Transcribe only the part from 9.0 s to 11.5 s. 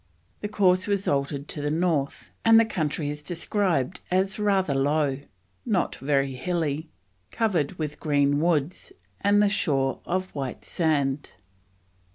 and the shore of white sand.